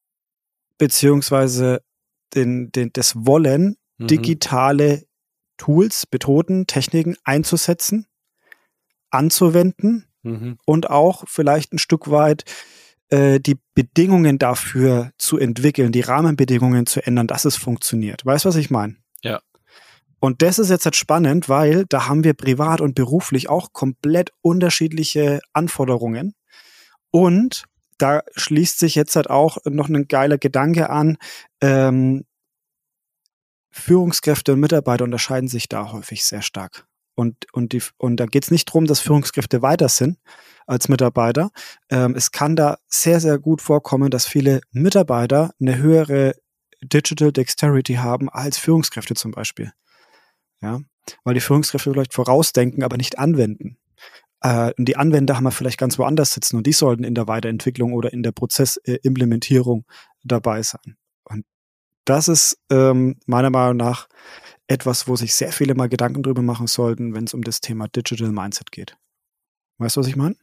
beziehungsweise 0.78 1.82
den, 2.34 2.70
den, 2.72 2.90
das 2.94 3.14
Wollen, 3.14 3.76
mhm. 3.98 4.06
digitale 4.06 5.04
Tools, 5.58 6.04
Methoden, 6.10 6.66
Techniken 6.66 7.16
einzusetzen, 7.24 8.06
anzuwenden 9.10 10.06
mhm. 10.22 10.58
und 10.64 10.88
auch 10.88 11.24
vielleicht 11.26 11.74
ein 11.74 11.78
Stück 11.78 12.10
weit 12.10 12.44
äh, 13.10 13.40
die 13.40 13.58
Bedingungen 13.75 14.38
dafür 14.38 15.12
zu 15.18 15.38
entwickeln, 15.38 15.92
die 15.92 16.00
Rahmenbedingungen 16.00 16.86
zu 16.86 17.04
ändern, 17.06 17.26
dass 17.26 17.44
es 17.44 17.56
funktioniert. 17.56 18.25
Weißt 18.25 18.44
du, 18.44 18.48
was 18.48 18.56
ich 18.56 18.70
meine? 18.70 18.96
Ja. 19.22 19.40
Und 20.18 20.42
das 20.42 20.58
ist 20.58 20.70
jetzt 20.70 20.84
halt 20.86 20.96
spannend, 20.96 21.48
weil 21.48 21.84
da 21.88 22.08
haben 22.08 22.25
wir 22.25 22.34
privat 22.34 22.80
und 22.80 22.94
beruflich 22.94 23.48
auch 23.48 23.72
komplett 23.72 24.30
unterschiedliche 24.42 25.40
Anforderungen. 25.52 26.34
Und 27.10 27.64
da 27.98 28.22
schließt 28.34 28.78
sich 28.78 28.94
jetzt 28.94 29.16
halt 29.16 29.30
auch 29.30 29.58
noch 29.64 29.88
ein 29.88 30.08
geiler 30.08 30.38
Gedanke 30.38 30.90
an. 30.90 31.16
Ähm, 31.60 32.25
Führungskräfte 33.70 34.54
und 34.54 34.60
Mitarbeiter 34.60 35.04
unterscheiden 35.04 35.48
sich 35.48 35.68
da 35.68 35.92
häufig 35.92 36.25
sehr 36.25 36.42
stark. 36.42 36.86
Und, 37.16 37.52
und, 37.52 37.73
die, 37.73 37.82
und 37.96 38.18
da 38.18 38.26
geht 38.26 38.44
es 38.44 38.50
nicht 38.50 38.68
darum, 38.68 38.87
dass 38.87 39.00
Führungskräfte 39.00 39.62
weiter 39.62 39.88
sind 39.88 40.18
als 40.66 40.88
Mitarbeiter. 40.88 41.50
Ähm, 41.90 42.14
es 42.14 42.30
kann 42.30 42.56
da 42.56 42.78
sehr, 42.87 43.20
sehr 43.20 43.38
gut 43.38 43.62
vorkommen, 43.62 44.11
dass 44.11 44.26
viele 44.26 44.61
Mitarbeiter 44.70 45.52
eine 45.58 45.78
höhere 45.78 46.35
Digital 46.82 47.32
Dexterity 47.32 47.94
haben 47.94 48.28
als 48.28 48.58
Führungskräfte 48.58 49.14
zum 49.14 49.32
Beispiel. 49.32 49.73
Ja, 50.61 50.80
weil 51.25 51.35
die 51.35 51.40
Führungskräfte 51.40 51.90
vielleicht 51.90 52.14
vorausdenken, 52.14 52.82
aber 52.82 52.99
nicht 52.99 53.18
anwenden. 53.18 53.78
Äh, 54.42 54.73
und 54.76 54.85
die 54.87 54.96
Anwender 54.96 55.37
haben 55.37 55.44
wir 55.44 55.50
vielleicht 55.52 55.78
ganz 55.78 55.99
woanders 55.99 56.32
sitzen 56.32 56.56
und 56.56 56.66
die 56.66 56.73
sollten 56.73 57.04
in 57.04 57.14
der 57.14 57.28
Weiterentwicklung 57.28 57.94
oder 57.94 58.12
in 58.12 58.23
der 58.23 58.32
Prozessimplementierung 58.32 59.87
dabei 60.23 60.62
sein. 60.62 60.96
Und 61.25 61.46
das 62.04 62.28
ist 62.28 62.58
ähm, 62.70 63.16
meiner 63.26 63.50
Meinung 63.50 63.78
nach 63.78 64.08
etwas, 64.68 65.06
wo 65.06 65.16
sich 65.16 65.35
sehr 65.35 65.52
viele 65.52 65.75
mal 65.75 65.88
Gedanken 65.88 66.23
drüber 66.23 66.42
machen 66.42 66.66
sollten, 66.66 67.14
wenn 67.14 67.25
es 67.25 67.35
um 67.35 67.42
das 67.42 67.61
Thema 67.61 67.88
Digital 67.88 68.32
Mindset 68.32 68.73
geht. 68.73 68.96
Weißt 69.78 69.96
du, 69.96 70.00
was 70.00 70.08
ich 70.08 70.16
meine? 70.16 70.37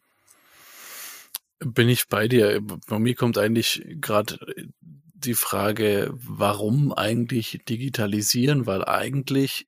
Bin 1.60 1.90
ich 1.90 2.08
bei 2.08 2.28
dir. 2.28 2.62
Bei 2.88 3.00
mir 3.00 3.16
kommt 3.16 3.38
eigentlich 3.38 3.86
gerade 4.00 4.38
die 4.82 5.34
Frage, 5.34 6.12
warum 6.14 6.94
eigentlich 6.94 7.62
digitalisieren? 7.68 8.66
Weil 8.66 8.84
eigentlich 8.86 9.68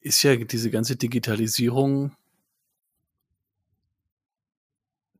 ist 0.00 0.22
ja 0.22 0.36
diese 0.36 0.70
ganze 0.70 0.96
Digitalisierung 0.96 2.14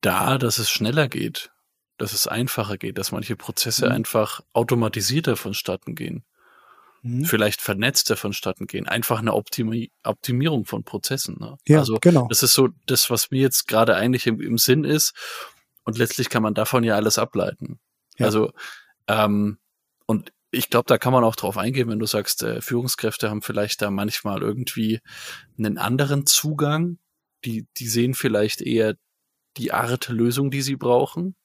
da, 0.02 0.36
dass 0.36 0.58
es 0.58 0.70
schneller 0.70 1.08
geht, 1.08 1.50
dass 1.96 2.12
es 2.12 2.26
einfacher 2.26 2.76
geht, 2.76 2.98
dass 2.98 3.12
manche 3.12 3.36
Prozesse 3.36 3.86
mhm. 3.86 3.92
einfach 3.92 4.42
automatisierter 4.52 5.36
vonstatten 5.36 5.94
gehen, 5.94 6.22
mhm. 7.04 7.24
vielleicht 7.24 7.60
vernetzter 7.60 8.16
vonstatten 8.16 8.66
gehen, 8.66 8.88
einfach 8.88 9.20
eine 9.20 9.34
Optimi 9.34 9.92
Optimierung 10.02 10.64
von 10.64 10.82
Prozessen. 10.82 11.36
Ne? 11.38 11.56
Ja, 11.68 11.78
also 11.78 11.98
genau. 12.00 12.26
das 12.28 12.42
ist 12.42 12.54
so 12.54 12.70
das, 12.86 13.10
was 13.10 13.30
mir 13.30 13.40
jetzt 13.40 13.68
gerade 13.68 13.94
eigentlich 13.94 14.26
im, 14.26 14.40
im 14.40 14.58
Sinn 14.58 14.84
ist. 14.84 15.12
Und 15.84 15.98
letztlich 15.98 16.30
kann 16.30 16.42
man 16.42 16.54
davon 16.54 16.82
ja 16.82 16.96
alles 16.96 17.18
ableiten. 17.18 17.78
Ja. 18.18 18.26
Also 18.26 18.52
ähm, 19.06 19.58
und 20.06 20.32
ich 20.50 20.70
glaube, 20.70 20.86
da 20.86 20.98
kann 20.98 21.12
man 21.12 21.24
auch 21.24 21.36
drauf 21.36 21.58
eingehen, 21.58 21.88
wenn 21.88 21.98
du 21.98 22.06
sagst, 22.06 22.42
äh, 22.42 22.60
Führungskräfte 22.60 23.28
haben 23.28 23.42
vielleicht 23.42 23.82
da 23.82 23.90
manchmal 23.90 24.40
irgendwie 24.40 25.00
einen 25.58 25.78
anderen 25.78 26.26
Zugang. 26.26 26.98
Die, 27.44 27.66
die 27.76 27.88
sehen 27.88 28.14
vielleicht 28.14 28.62
eher 28.62 28.94
die 29.58 29.72
Art 29.72 30.08
Lösung, 30.08 30.50
die 30.50 30.62
sie 30.62 30.76
brauchen. 30.76 31.36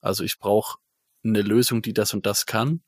Also 0.00 0.24
ich 0.24 0.38
brauche 0.38 0.78
eine 1.22 1.42
Lösung, 1.42 1.82
die 1.82 1.92
das 1.92 2.14
und 2.14 2.24
das 2.24 2.46
kann 2.46 2.82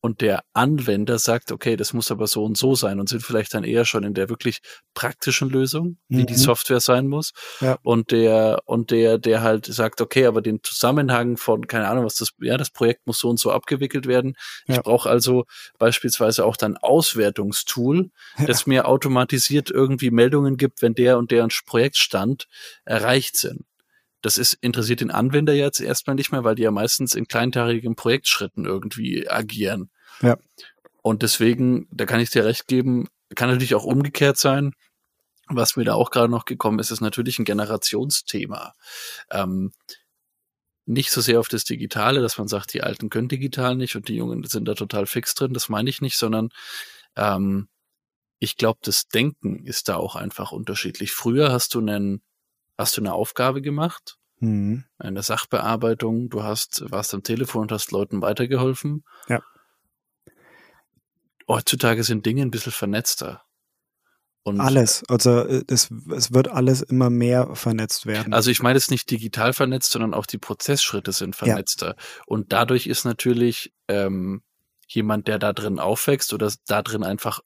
und 0.00 0.20
der 0.20 0.42
Anwender 0.54 1.18
sagt, 1.18 1.52
okay, 1.52 1.76
das 1.76 1.92
muss 1.92 2.10
aber 2.10 2.26
so 2.26 2.44
und 2.44 2.56
so 2.56 2.74
sein 2.74 3.00
und 3.00 3.08
sind 3.08 3.22
vielleicht 3.22 3.54
dann 3.54 3.64
eher 3.64 3.84
schon 3.84 4.04
in 4.04 4.14
der 4.14 4.28
wirklich 4.28 4.60
praktischen 4.94 5.50
Lösung, 5.50 5.98
wie 6.08 6.22
mhm. 6.22 6.26
die 6.26 6.34
Software 6.34 6.80
sein 6.80 7.06
muss. 7.06 7.32
Ja. 7.60 7.78
Und 7.82 8.10
der, 8.10 8.62
und 8.64 8.90
der, 8.90 9.18
der 9.18 9.42
halt 9.42 9.66
sagt, 9.66 10.00
okay, 10.00 10.26
aber 10.26 10.40
den 10.40 10.60
Zusammenhang 10.62 11.36
von, 11.36 11.66
keine 11.66 11.88
Ahnung, 11.88 12.04
was 12.04 12.16
das, 12.16 12.30
ja, 12.40 12.56
das 12.56 12.70
Projekt 12.70 13.06
muss 13.06 13.18
so 13.18 13.28
und 13.28 13.38
so 13.38 13.50
abgewickelt 13.50 14.06
werden. 14.06 14.34
Ja. 14.66 14.76
Ich 14.76 14.82
brauche 14.82 15.08
also 15.08 15.44
beispielsweise 15.78 16.44
auch 16.44 16.56
dann 16.56 16.76
Auswertungstool, 16.78 18.10
ja. 18.38 18.46
das 18.46 18.66
mir 18.66 18.88
automatisiert 18.88 19.70
irgendwie 19.70 20.10
Meldungen 20.10 20.56
gibt, 20.56 20.82
wenn 20.82 20.94
der 20.94 21.18
und 21.18 21.30
der 21.30 21.48
Projektstand 21.66 22.46
erreicht 22.84 23.36
sind 23.36 23.64
das 24.22 24.38
ist, 24.38 24.54
interessiert 24.60 25.00
den 25.00 25.10
Anwender 25.10 25.54
jetzt 25.54 25.80
erstmal 25.80 26.16
nicht 26.16 26.32
mehr, 26.32 26.44
weil 26.44 26.54
die 26.54 26.62
ja 26.62 26.70
meistens 26.70 27.14
in 27.14 27.26
kleinteiligen 27.26 27.96
Projektschritten 27.96 28.66
irgendwie 28.66 29.28
agieren. 29.28 29.90
Ja. 30.20 30.36
Und 31.02 31.22
deswegen, 31.22 31.88
da 31.90 32.04
kann 32.04 32.20
ich 32.20 32.30
dir 32.30 32.44
recht 32.44 32.66
geben, 32.66 33.08
kann 33.34 33.48
natürlich 33.48 33.74
auch 33.74 33.84
umgekehrt 33.84 34.36
sein. 34.36 34.72
Was 35.48 35.76
mir 35.76 35.84
da 35.84 35.94
auch 35.94 36.10
gerade 36.10 36.30
noch 36.30 36.44
gekommen 36.44 36.78
ist, 36.78 36.90
ist 36.90 37.00
natürlich 37.00 37.38
ein 37.38 37.44
Generationsthema. 37.44 38.74
Ähm, 39.30 39.72
nicht 40.86 41.10
so 41.10 41.20
sehr 41.20 41.40
auf 41.40 41.48
das 41.48 41.64
Digitale, 41.64 42.20
dass 42.20 42.38
man 42.38 42.48
sagt, 42.48 42.74
die 42.74 42.82
Alten 42.82 43.10
können 43.10 43.28
digital 43.28 43.76
nicht 43.76 43.96
und 43.96 44.08
die 44.08 44.16
Jungen 44.16 44.44
sind 44.44 44.66
da 44.66 44.74
total 44.74 45.06
fix 45.06 45.34
drin, 45.34 45.52
das 45.52 45.68
meine 45.68 45.88
ich 45.88 46.00
nicht, 46.00 46.16
sondern 46.16 46.50
ähm, 47.16 47.68
ich 48.38 48.56
glaube, 48.56 48.80
das 48.82 49.08
Denken 49.08 49.64
ist 49.64 49.88
da 49.88 49.96
auch 49.96 50.16
einfach 50.16 50.50
unterschiedlich. 50.50 51.12
Früher 51.12 51.52
hast 51.52 51.74
du 51.74 51.80
einen 51.80 52.22
hast 52.80 52.96
du 52.96 53.00
eine 53.00 53.12
Aufgabe 53.12 53.62
gemacht, 53.62 54.16
mhm. 54.40 54.84
eine 54.98 55.22
Sachbearbeitung, 55.22 56.28
du 56.28 56.42
hast, 56.42 56.90
warst 56.90 57.14
am 57.14 57.22
Telefon 57.22 57.62
und 57.62 57.72
hast 57.72 57.92
Leuten 57.92 58.22
weitergeholfen. 58.22 59.04
Ja. 59.28 59.40
Heutzutage 61.46 62.04
sind 62.04 62.26
Dinge 62.26 62.42
ein 62.42 62.50
bisschen 62.50 62.72
vernetzter. 62.72 63.42
Und 64.42 64.60
alles, 64.60 65.04
also 65.08 65.40
äh, 65.40 65.64
es, 65.68 65.90
es 66.16 66.32
wird 66.32 66.48
alles 66.48 66.80
immer 66.80 67.10
mehr 67.10 67.54
vernetzt 67.54 68.06
werden. 68.06 68.32
Also 68.32 68.50
ich 68.50 68.62
meine 68.62 68.78
es 68.78 68.90
nicht 68.90 69.10
digital 69.10 69.52
vernetzt, 69.52 69.92
sondern 69.92 70.14
auch 70.14 70.24
die 70.24 70.38
Prozessschritte 70.38 71.12
sind 71.12 71.36
vernetzter. 71.36 71.88
Ja. 71.88 72.04
Und 72.26 72.52
dadurch 72.52 72.86
ist 72.86 73.04
natürlich 73.04 73.74
ähm, 73.88 74.42
jemand, 74.88 75.28
der 75.28 75.38
da 75.38 75.52
drin 75.52 75.78
aufwächst 75.78 76.32
oder 76.32 76.50
da 76.66 76.82
drin 76.82 77.04
einfach 77.04 77.40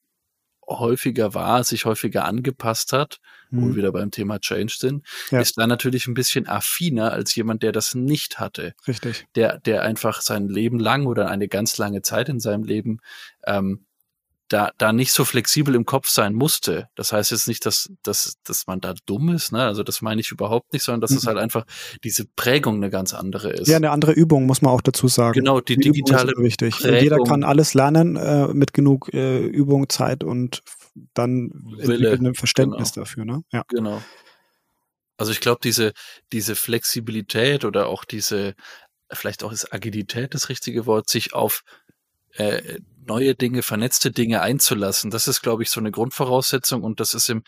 häufiger 0.66 1.35
war, 1.35 1.64
sich 1.64 1.85
häufiger 1.85 2.25
angepasst 2.25 2.92
hat, 2.92 3.18
mhm. 3.50 3.61
wo 3.62 3.68
wir 3.68 3.76
wieder 3.76 3.92
beim 3.92 4.11
Thema 4.11 4.38
Change 4.40 4.75
sind, 4.78 5.06
ja. 5.30 5.40
ist 5.40 5.59
da 5.59 5.66
natürlich 5.66 6.06
ein 6.06 6.14
bisschen 6.14 6.47
affiner 6.47 7.12
als 7.12 7.35
jemand, 7.35 7.62
der 7.62 7.73
das 7.73 7.94
nicht 7.94 8.38
hatte. 8.38 8.75
Richtig. 8.87 9.26
Der, 9.35 9.59
der 9.59 9.83
einfach 9.83 10.21
sein 10.21 10.49
Leben 10.49 10.78
lang 10.78 11.06
oder 11.06 11.28
eine 11.28 11.49
ganz 11.49 11.78
lange 11.78 12.02
Zeit 12.02 12.28
in 12.28 12.40
seinem 12.40 12.64
Leben 12.64 13.00
ähm, 13.47 13.87
da, 14.48 14.72
da 14.78 14.92
nicht 14.92 15.12
so 15.12 15.24
flexibel 15.24 15.74
im 15.74 15.86
Kopf 15.86 16.08
sein 16.08 16.34
musste. 16.34 16.88
Das 16.94 17.12
heißt 17.12 17.30
jetzt 17.30 17.48
nicht, 17.48 17.64
dass, 17.64 17.90
dass, 18.02 18.34
dass 18.44 18.66
man 18.66 18.80
da 18.80 18.94
dumm 19.06 19.30
ist, 19.30 19.52
ne? 19.52 19.64
Also 19.64 19.82
das 19.82 20.02
meine 20.02 20.20
ich 20.20 20.30
überhaupt 20.30 20.72
nicht, 20.72 20.82
sondern 20.82 21.00
dass 21.00 21.12
mhm. 21.12 21.16
es 21.16 21.26
halt 21.26 21.38
einfach 21.38 21.64
diese 22.02 22.26
Prägung 22.36 22.76
eine 22.76 22.90
ganz 22.90 23.14
andere 23.14 23.50
ist. 23.50 23.68
Ja, 23.68 23.76
eine 23.76 23.90
andere 23.90 24.12
Übung, 24.12 24.46
muss 24.46 24.60
man 24.60 24.72
auch 24.72 24.82
dazu 24.82 25.08
sagen. 25.08 25.32
Genau, 25.32 25.60
die, 25.60 25.76
die 25.76 25.90
digitale 25.90 26.32
Übung 26.32 26.44
ist 26.44 26.60
wichtig. 26.60 26.78
Prägung. 26.78 27.02
Jeder 27.02 27.18
kann 27.24 27.42
alles 27.42 27.74
lernen 27.74 28.16
äh, 28.16 28.48
mit 28.48 28.74
genug 28.74 29.12
äh, 29.14 29.44
Übung, 29.44 29.88
Zeit 29.88 30.22
und 30.22 30.62
dann 31.14 31.50
ein 31.82 32.34
Verständnis 32.34 32.92
genau. 32.92 33.04
dafür, 33.04 33.24
ne? 33.24 33.42
Ja. 33.52 33.64
Genau. 33.68 34.02
Also 35.16 35.32
ich 35.32 35.40
glaube, 35.40 35.60
diese, 35.62 35.92
diese 36.32 36.56
Flexibilität 36.56 37.64
oder 37.64 37.86
auch 37.86 38.04
diese, 38.04 38.54
vielleicht 39.10 39.44
auch 39.44 39.52
ist 39.52 39.72
Agilität 39.72 40.34
das 40.34 40.48
richtige 40.48 40.86
Wort, 40.86 41.08
sich 41.08 41.34
auf 41.34 41.62
äh, 42.36 42.78
neue 43.06 43.34
Dinge, 43.34 43.62
vernetzte 43.62 44.11
Dinge 44.11 44.40
einzulassen. 44.40 45.11
Das 45.11 45.28
ist, 45.28 45.42
glaube 45.42 45.62
ich, 45.62 45.70
so 45.70 45.80
eine 45.80 45.90
Grundvoraussetzung 45.90 46.82
und 46.82 47.00
das 47.00 47.14
ist 47.14 47.28
im 47.28 47.42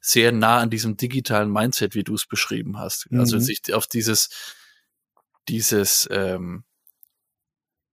sehr 0.00 0.32
nah 0.32 0.58
an 0.58 0.70
diesem 0.70 0.96
digitalen 0.96 1.50
Mindset, 1.50 1.94
wie 1.94 2.02
du 2.02 2.14
es 2.14 2.26
beschrieben 2.26 2.78
hast. 2.78 3.06
Also 3.06 3.14
mhm. 3.14 3.20
Also 3.20 3.38
sich 3.38 3.72
auf 3.72 3.86
dieses, 3.86 4.30
dieses 5.48 6.08
ähm, 6.10 6.64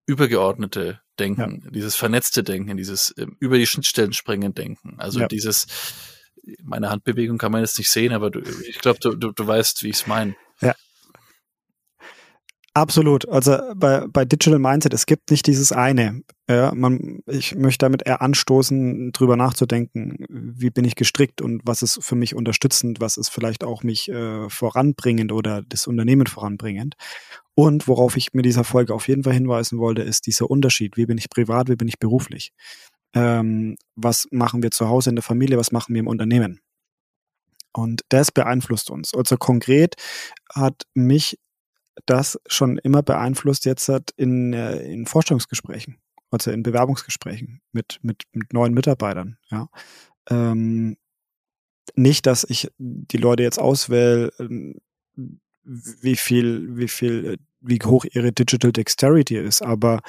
übergeordnete 0.07 1.01
Denken, 1.19 1.61
ja. 1.63 1.71
dieses 1.71 1.95
vernetzte 1.95 2.43
Denken, 2.43 2.77
dieses 2.77 3.13
ähm, 3.17 3.37
über 3.39 3.57
die 3.57 3.67
Schnittstellen 3.67 4.13
springen 4.13 4.55
Denken. 4.55 4.95
Also 4.97 5.19
ja. 5.19 5.27
dieses, 5.27 5.67
meine 6.63 6.89
Handbewegung 6.89 7.37
kann 7.37 7.51
man 7.51 7.61
jetzt 7.61 7.77
nicht 7.77 7.91
sehen, 7.91 8.13
aber 8.13 8.31
du, 8.31 8.41
ich 8.67 8.79
glaube, 8.79 8.99
du, 8.99 9.15
du, 9.15 9.31
du 9.31 9.47
weißt, 9.47 9.83
wie 9.83 9.89
ich 9.89 9.97
es 9.97 10.07
meine. 10.07 10.35
Ja, 10.61 10.75
Absolut. 12.79 13.27
Also 13.27 13.57
bei, 13.75 14.07
bei 14.07 14.23
Digital 14.23 14.57
Mindset, 14.57 14.93
es 14.93 15.05
gibt 15.05 15.31
nicht 15.31 15.45
dieses 15.47 15.73
eine. 15.73 16.23
Ja, 16.47 16.71
man, 16.73 17.19
ich 17.27 17.53
möchte 17.55 17.83
damit 17.83 18.07
eher 18.07 18.21
anstoßen, 18.21 19.11
drüber 19.11 19.35
nachzudenken, 19.35 20.25
wie 20.29 20.69
bin 20.69 20.85
ich 20.85 20.95
gestrickt 20.95 21.41
und 21.41 21.61
was 21.65 21.81
ist 21.81 22.01
für 22.01 22.15
mich 22.15 22.35
unterstützend, 22.35 23.01
was 23.01 23.17
ist 23.17 23.27
vielleicht 23.27 23.65
auch 23.65 23.83
mich 23.83 24.07
äh, 24.07 24.49
voranbringend 24.49 25.33
oder 25.33 25.61
das 25.67 25.87
Unternehmen 25.87 26.25
voranbringend. 26.25 26.95
Und 27.53 27.89
worauf 27.89 28.15
ich 28.15 28.33
mit 28.33 28.45
dieser 28.45 28.63
Folge 28.63 28.93
auf 28.93 29.09
jeden 29.09 29.23
Fall 29.23 29.33
hinweisen 29.33 29.77
wollte, 29.77 30.03
ist 30.03 30.25
dieser 30.25 30.49
Unterschied. 30.49 30.95
Wie 30.95 31.05
bin 31.05 31.17
ich 31.17 31.29
privat, 31.29 31.67
wie 31.67 31.75
bin 31.75 31.89
ich 31.89 31.99
beruflich? 31.99 32.53
Ähm, 33.13 33.75
was 33.97 34.25
machen 34.31 34.63
wir 34.63 34.71
zu 34.71 34.87
Hause 34.87 35.09
in 35.09 35.17
der 35.17 35.23
Familie, 35.23 35.57
was 35.57 35.73
machen 35.73 35.93
wir 35.95 35.99
im 35.99 36.07
Unternehmen? 36.07 36.61
Und 37.73 38.03
das 38.07 38.31
beeinflusst 38.31 38.89
uns. 38.89 39.13
Also 39.13 39.35
konkret 39.35 39.95
hat 40.55 40.83
mich 40.93 41.37
das 42.05 42.39
schon 42.47 42.77
immer 42.77 43.03
beeinflusst 43.03 43.65
jetzt 43.65 43.89
in, 44.17 44.53
äh, 44.53 44.81
in 44.81 45.05
Vorstellungsgesprächen. 45.05 45.97
also 46.31 46.51
in 46.51 46.63
Bewerbungsgesprächen 46.63 47.61
mit, 47.71 47.99
mit, 48.01 48.23
mit 48.33 48.53
neuen 48.53 48.73
Mitarbeitern, 48.73 49.37
ja. 49.49 49.67
Ähm, 50.29 50.97
nicht, 51.95 52.27
dass 52.27 52.45
ich 52.47 52.69
die 52.77 53.17
Leute 53.17 53.43
jetzt 53.43 53.59
auswähle, 53.59 54.31
ähm, 54.39 54.75
wie 55.63 56.15
viel, 56.15 56.77
wie 56.77 56.87
viel, 56.87 57.37
wie 57.61 57.79
hoch 57.83 58.05
ihre 58.05 58.31
Digital 58.31 58.71
Dexterity 58.71 59.37
ist, 59.37 59.61
aber 59.61 60.01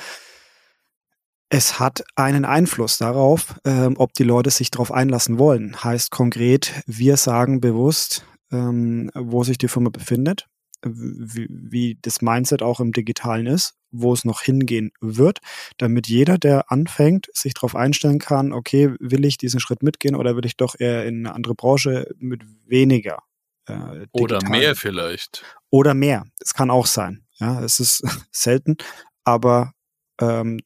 es 1.48 1.80
hat 1.80 2.04
einen 2.14 2.44
Einfluss 2.44 2.98
darauf, 2.98 3.58
ähm, 3.64 3.94
ob 3.98 4.14
die 4.14 4.22
Leute 4.22 4.50
sich 4.50 4.70
darauf 4.70 4.92
einlassen 4.92 5.38
wollen. 5.38 5.82
Heißt 5.82 6.10
konkret, 6.12 6.72
wir 6.86 7.16
sagen 7.16 7.60
bewusst, 7.60 8.24
ähm, 8.52 9.10
wo 9.14 9.42
sich 9.42 9.58
die 9.58 9.68
Firma 9.68 9.90
befindet, 9.90 10.46
wie, 10.82 11.46
wie 11.48 11.98
das 12.02 12.22
Mindset 12.22 12.62
auch 12.62 12.80
im 12.80 12.92
Digitalen 12.92 13.46
ist, 13.46 13.74
wo 13.90 14.12
es 14.12 14.24
noch 14.24 14.42
hingehen 14.42 14.92
wird, 15.00 15.40
damit 15.78 16.06
jeder, 16.08 16.38
der 16.38 16.70
anfängt, 16.70 17.28
sich 17.32 17.54
darauf 17.54 17.74
einstellen 17.74 18.18
kann, 18.18 18.52
okay, 18.52 18.94
will 18.98 19.24
ich 19.24 19.36
diesen 19.36 19.60
Schritt 19.60 19.82
mitgehen 19.82 20.14
oder 20.14 20.36
will 20.36 20.46
ich 20.46 20.56
doch 20.56 20.74
eher 20.78 21.06
in 21.06 21.26
eine 21.26 21.34
andere 21.34 21.54
Branche 21.54 22.08
mit 22.18 22.42
weniger 22.66 23.22
äh, 23.66 24.06
Oder 24.12 24.42
mehr 24.48 24.74
vielleicht. 24.74 25.44
Oder 25.70 25.94
mehr. 25.94 26.26
Es 26.40 26.54
kann 26.54 26.70
auch 26.70 26.86
sein. 26.86 27.24
Ja, 27.38 27.62
es 27.62 27.80
ist 27.80 28.02
selten, 28.32 28.76
aber 29.24 29.72
ähm, 30.20 30.60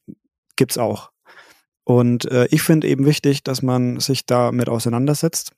gibt's 0.55 0.77
auch. 0.77 1.11
Und 1.83 2.25
äh, 2.31 2.47
ich 2.49 2.61
finde 2.63 2.87
eben 2.87 3.05
wichtig, 3.05 3.43
dass 3.43 3.61
man 3.61 3.99
sich 3.99 4.25
damit 4.25 4.69
auseinandersetzt. 4.69 5.51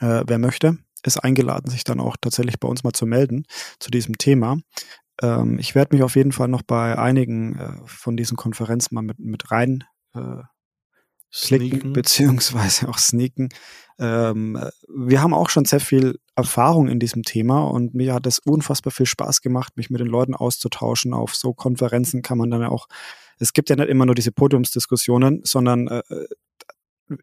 Äh, 0.00 0.24
wer 0.26 0.38
möchte, 0.38 0.78
ist 1.04 1.18
eingeladen, 1.18 1.70
sich 1.70 1.84
dann 1.84 2.00
auch 2.00 2.16
tatsächlich 2.20 2.60
bei 2.60 2.68
uns 2.68 2.84
mal 2.84 2.92
zu 2.92 3.06
melden 3.06 3.44
zu 3.78 3.90
diesem 3.90 4.18
Thema. 4.18 4.58
Ähm, 5.22 5.58
ich 5.58 5.74
werde 5.74 5.94
mich 5.94 6.02
auf 6.02 6.16
jeden 6.16 6.32
Fall 6.32 6.48
noch 6.48 6.62
bei 6.62 6.98
einigen 6.98 7.58
äh, 7.58 7.72
von 7.86 8.16
diesen 8.16 8.36
Konferenzen 8.36 8.94
mal 8.94 9.02
mit, 9.02 9.18
mit 9.18 9.50
rein 9.50 9.84
äh, 10.14 10.42
klicken, 11.32 11.92
beziehungsweise 11.92 12.88
auch 12.88 12.98
sneaken. 12.98 13.50
Ähm, 13.98 14.58
wir 14.88 15.22
haben 15.22 15.34
auch 15.34 15.50
schon 15.50 15.64
sehr 15.64 15.80
viel 15.80 16.18
Erfahrung 16.34 16.88
in 16.88 16.98
diesem 16.98 17.22
Thema 17.22 17.64
und 17.64 17.94
mir 17.94 18.14
hat 18.14 18.26
es 18.26 18.38
unfassbar 18.38 18.92
viel 18.92 19.06
Spaß 19.06 19.42
gemacht, 19.42 19.76
mich 19.76 19.90
mit 19.90 20.00
den 20.00 20.08
Leuten 20.08 20.34
auszutauschen. 20.34 21.12
Auf 21.12 21.34
so 21.34 21.52
Konferenzen 21.52 22.22
kann 22.22 22.38
man 22.38 22.50
dann 22.50 22.64
auch, 22.64 22.86
es 23.38 23.52
gibt 23.52 23.68
ja 23.68 23.76
nicht 23.76 23.88
immer 23.88 24.06
nur 24.06 24.14
diese 24.14 24.32
Podiumsdiskussionen, 24.32 25.42
sondern 25.44 25.88
äh, 25.88 26.02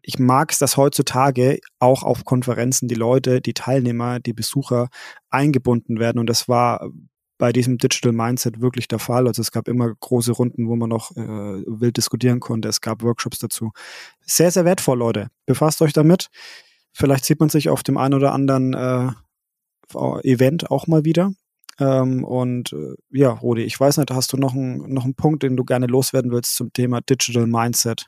ich 0.02 0.18
mag 0.18 0.52
es, 0.52 0.58
dass 0.58 0.76
heutzutage 0.76 1.60
auch 1.78 2.02
auf 2.02 2.24
Konferenzen 2.24 2.88
die 2.88 2.94
Leute, 2.94 3.40
die 3.40 3.54
Teilnehmer, 3.54 4.20
die 4.20 4.32
Besucher 4.32 4.88
eingebunden 5.30 5.98
werden. 5.98 6.18
Und 6.18 6.28
das 6.28 6.48
war 6.48 6.90
bei 7.38 7.52
diesem 7.52 7.78
Digital 7.78 8.12
Mindset 8.12 8.60
wirklich 8.60 8.88
der 8.88 8.98
Fall. 8.98 9.26
Also 9.26 9.40
es 9.40 9.52
gab 9.52 9.68
immer 9.68 9.94
große 9.94 10.32
Runden, 10.32 10.68
wo 10.68 10.76
man 10.76 10.88
noch 10.88 11.12
äh, 11.16 11.20
wild 11.20 11.96
diskutieren 11.96 12.40
konnte. 12.40 12.68
Es 12.68 12.80
gab 12.80 13.02
Workshops 13.02 13.38
dazu. 13.38 13.70
Sehr, 14.20 14.50
sehr 14.50 14.64
wertvoll, 14.64 14.98
Leute. 14.98 15.28
Befasst 15.46 15.80
euch 15.80 15.92
damit. 15.92 16.28
Vielleicht 16.92 17.24
sieht 17.24 17.38
man 17.38 17.48
sich 17.48 17.68
auf 17.68 17.82
dem 17.82 17.96
einen 17.96 18.14
oder 18.14 18.32
anderen 18.32 18.74
äh, 18.74 19.10
Event 20.24 20.70
auch 20.70 20.86
mal 20.88 21.04
wieder. 21.04 21.32
Ähm, 21.78 22.24
und 22.24 22.72
äh, 22.72 22.94
ja, 23.10 23.30
Rudi, 23.30 23.62
ich 23.62 23.78
weiß 23.78 23.98
nicht, 23.98 24.10
hast 24.10 24.32
du 24.32 24.36
noch, 24.36 24.54
ein, 24.54 24.78
noch 24.92 25.04
einen 25.04 25.14
Punkt, 25.14 25.44
den 25.44 25.56
du 25.56 25.64
gerne 25.64 25.86
loswerden 25.86 26.32
willst 26.32 26.56
zum 26.56 26.72
Thema 26.72 27.00
Digital 27.00 27.46
Mindset 27.46 28.06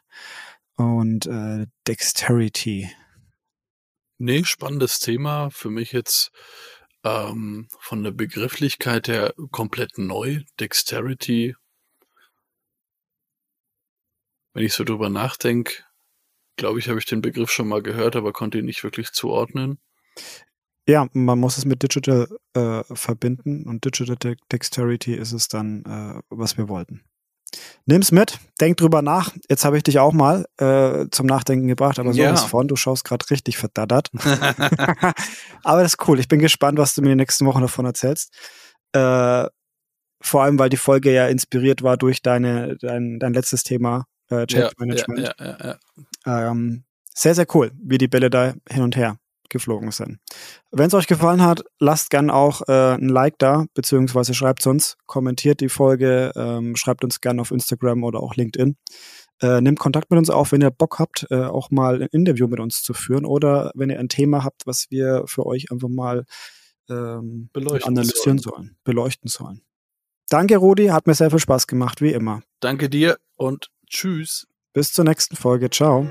und 0.81 1.27
äh, 1.27 1.67
Dexterity? 1.87 2.91
Nee, 4.19 4.45
spannendes 4.45 4.99
Thema. 4.99 5.51
Für 5.51 5.71
mich 5.71 5.93
jetzt 5.93 6.31
ähm, 7.05 7.69
von 7.79 8.03
der 8.03 8.11
Begrifflichkeit 8.11 9.09
her 9.09 9.35
komplett 9.51 9.99
neu. 9.99 10.41
Dexterity. 10.59 11.55
Wenn 14.53 14.65
ich 14.65 14.73
so 14.73 14.85
drüber 14.85 15.11
nachdenke, 15.11 15.85
glaube 16.57 16.79
ich, 16.79 16.89
habe 16.89 16.99
ich 16.99 17.07
den 17.07 17.23
Begriff 17.23 17.51
schon 17.51 17.69
mal 17.69 17.83
gehört, 17.83 18.17
aber 18.17 18.33
konnte 18.33 18.59
ihn 18.59 18.65
nicht 18.65 18.83
wirklich 18.83 19.13
zuordnen. 19.13 19.79
Ja, 20.89 21.09
man 21.13 21.39
muss 21.39 21.57
es 21.57 21.65
mit 21.65 21.83
Digital 21.83 22.27
äh, 22.55 22.83
verbinden 22.95 23.65
und 23.67 23.85
Digital 23.85 24.17
De 24.17 24.37
Dexterity 24.51 25.15
ist 25.15 25.33
es 25.33 25.49
dann, 25.49 25.85
äh, 25.85 26.21
was 26.31 26.59
wir 26.59 26.69
wollten. 26.69 27.05
Nimm's 27.87 28.13
mit, 28.13 28.39
denk 28.61 28.77
drüber 28.77 29.03
nach. 29.03 29.33
Jetzt 29.49 29.65
habe 29.65 29.77
ich 29.77 29.83
dich 29.83 29.99
auch 29.99 30.13
mal 30.13 30.47
äh, 30.59 31.07
zum 31.11 31.27
Nachdenken 31.27 31.67
gebracht, 31.67 31.99
aber 31.99 32.13
so 32.13 32.21
ja. 32.21 32.33
ist 32.33 32.45
von. 32.45 32.69
Du 32.69 32.77
schaust 32.77 33.05
gerade 33.05 33.29
richtig 33.31 33.59
verdattert. 33.59 34.11
aber 35.65 35.83
das 35.83 35.95
ist 35.95 36.09
cool. 36.09 36.21
Ich 36.21 36.29
bin 36.29 36.41
gespannt, 36.41 36.79
was 36.79 36.95
du 36.95 37.03
mir 37.03 37.09
in 37.09 37.13
den 37.13 37.19
nächsten 37.19 37.47
Wochen 37.47 37.61
davon 37.61 37.85
erzählst. 37.85 38.33
Äh, 38.93 39.47
vor 40.23 40.43
allem, 40.43 40.59
weil 40.59 40.69
die 40.69 40.77
Folge 40.77 41.13
ja 41.13 41.27
inspiriert 41.27 41.83
war 41.83 41.97
durch 41.97 42.23
deine, 42.23 42.77
dein, 42.77 43.19
dein 43.19 43.33
letztes 43.33 43.63
Thema, 43.63 44.07
äh, 44.29 44.47
Change 44.47 44.67
ja, 44.67 44.71
Management. 44.79 45.35
Ja, 45.39 45.79
ähm, 46.27 46.85
sehr, 47.15 47.35
sehr 47.35 47.47
cool, 47.55 47.73
wie 47.83 47.99
die 47.99 48.09
Bälle 48.09 48.31
da 48.31 48.55
hin 48.69 48.83
und 48.83 48.97
her 48.97 49.20
geflogen 49.51 49.91
sind. 49.91 50.19
Wenn 50.71 50.87
es 50.87 50.95
euch 50.95 51.07
gefallen 51.07 51.43
hat, 51.43 51.63
lasst 51.79 52.11
gern 52.11 52.31
auch 52.31 52.63
äh, 52.69 52.95
ein 52.95 53.09
Like 53.09 53.39
da, 53.39 53.67
beziehungsweise 53.75 54.35
schreibt 54.35 54.67
uns, 54.67 54.97
kommentiert 55.07 55.61
die 55.61 55.69
Folge, 55.69 56.33
ähm, 56.35 56.77
schreibt 56.77 57.05
uns 57.05 57.21
gern 57.21 57.41
auf 57.41 57.51
Instagram 57.51 58.05
oder 58.05 58.21
auch 58.21 58.37
LinkedIn. 58.37 58.77
Äh, 59.43 59.61
nehmt 59.61 59.79
Kontakt 59.79 60.11
mit 60.11 60.19
uns 60.19 60.31
auf, 60.31 60.53
wenn 60.53 60.63
ihr 60.63 60.71
Bock 60.71 60.99
habt, 60.99 61.27
äh, 61.31 61.45
auch 61.45 61.71
mal 61.71 62.03
ein 62.03 62.09
Interview 62.13 62.47
mit 62.47 62.61
uns 62.61 62.83
zu 62.83 62.93
führen 62.93 63.25
oder 63.25 63.73
wenn 63.75 63.91
ihr 63.91 63.99
ein 63.99 64.09
Thema 64.09 64.45
habt, 64.45 64.67
was 64.67 64.87
wir 64.91 65.25
für 65.27 65.47
euch 65.47 65.71
einfach 65.73 65.89
mal 65.89 66.25
ähm, 66.91 67.49
analysieren 67.55 68.39
sollen. 68.39 68.39
sollen, 68.39 68.77
beleuchten 68.85 69.29
sollen. 69.29 69.63
Danke, 70.29 70.59
Rudi, 70.59 70.87
hat 70.87 71.07
mir 71.07 71.15
sehr 71.15 71.31
viel 71.31 71.41
Spaß 71.41 71.67
gemacht, 71.67 72.01
wie 72.01 72.13
immer. 72.13 72.43
Danke 72.61 72.89
dir 72.89 73.19
und 73.37 73.71
tschüss. 73.87 74.47
Bis 74.73 74.93
zur 74.93 75.05
nächsten 75.05 75.37
Folge. 75.37 75.71
Ciao. 75.71 76.11